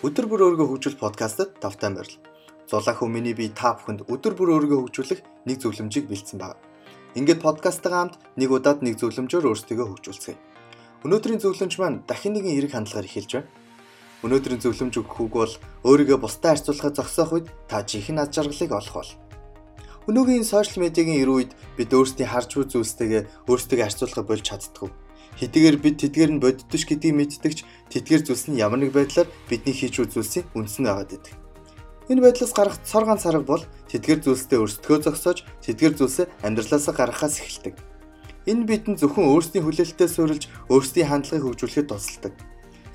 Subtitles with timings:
[0.00, 2.16] Өдөр бүр өөрийгөө хөгжүүл подкастт тавтай морил.
[2.64, 6.56] Зулаах өмнөний би та бүхэнд өдөр бүр өөрийгөө хөгжүүлэх нэг зөвлөмжийг бэлдсэн байна.
[7.20, 10.40] Ингээд подкасттайгаа хамт нэг удаад нэг зөвлөмжөөр өөрсдөө хөгжүүлцгээе.
[11.04, 13.52] Өнөөдрийн зөвлөмж маань дахин нэгэн эрэг хандлагаар эхэлж байна.
[14.24, 15.54] Өнөөдрийн зөвлөмж өгөх үг бол
[15.84, 19.12] өөрийгөө бусдад харьцуулахад зогсоох үед та жинхэнэ ад жаргалыг олох бол.
[20.08, 24.88] Өнөөгийн сошиал медиагийн эр үед бид өөрсдийн харж буй зүйлстэйгээ өөрсдөө харьцуулахад болж чаддгүй
[25.38, 27.58] Хэдийгээр бид тэдгээр нь боддош гэдгийг мэддэгч
[27.92, 31.34] тэдгээр зүйлс нь ямар нэг байдлаар бидний хийж зүйлсийн үндэс нь байгаад байдаг.
[32.10, 37.38] Энэ байдлаас гарах цор ганц арга бол тэдгээр зүйлстэй өөрсдөө зогсоож тэдгээр зүйлсээ амьдралаасаа гаргахаас
[37.38, 37.78] эхэлдэг.
[38.50, 42.34] Энэ бидэнд зөвхөн өөрсдийн хүлээлттэй суурилж өөрсдийн хандлагыг хөгжүүлэхэд тусалдаг.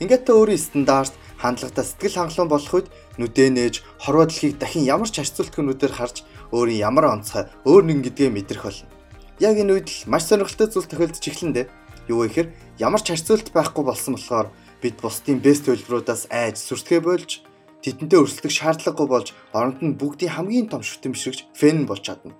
[0.04, 5.08] Ингээд та өөрийн стандарт хандлагатай сэтгэл хангалуун болох үед нүдээ нээж хорвоо дэлхийг дахин ямар
[5.08, 8.92] ч харьцуултгнуудаар харж өөрийн ямар онцгой өөр нэгэн гэдгээ мэдрэх болно.
[9.40, 11.72] Яг энэ үед л маш сонирхолтой зүйл тохиолдож эхлэн дээ.
[12.12, 14.48] Юу гэхээр ямар ч харьцуулт байхгүй болсон болохоор
[14.82, 17.42] бид бусдын бэст төлбөрүүдээс айж сүртгэе болж
[17.82, 22.38] тэдэнтэй өрсөлдөх шаардлагагүй болж оронд нь бүгдийн хамгийн том шүтэмжшигч фэн болж чадна.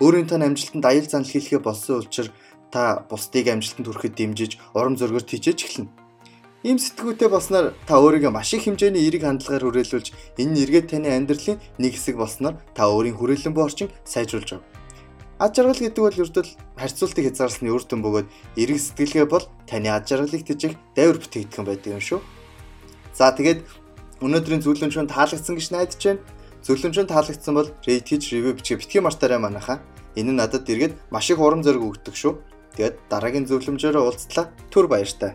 [0.00, 2.32] Өөрийн тань амжилтанд аял занал хийлгээ болсон учраас
[2.72, 5.92] та бусдыг амжилтанд хүрэхэд дэмжиж урам зоригоор тийжэж эхэлнэ.
[6.64, 11.60] Ийм сэтгүүтэй болсноор та өөрийгөө маш их хэмжээний эерэг хандлагаар хүрээлүүлж энэ эргээд таны амьдралын
[11.76, 14.83] нэг хэсэг болсноор та өөрийн хүрээлэн буй орчин сайжруулж байгаа.
[15.38, 16.44] Ад жаргал гэдэг бол ердөө
[16.78, 21.90] харьцуултыг хязгаарласны үр дүн бөгөөд эрэг сэтгэлгээ бол таны ад жаргалыг тэжих дайвар бүтээгдэхүүн байдаг
[21.98, 22.20] юм шүү.
[23.18, 23.66] За тэгээд
[24.22, 26.22] өнөөдрийн зөвлөмжөнд таалагдсан гэж найдаж байна.
[26.62, 29.82] Зөвлөмжөнд таалагдсан бол rate хийж review бичгээ битгий мартаарай манайхаа.
[30.14, 32.38] Энэ нь надад эргээд маш их урам зориг өгдөг шүү.
[32.78, 34.54] Тэгээд дараагийн зөвлөмжөөрөө уулзтлаа.
[34.70, 35.34] Түр баяртай.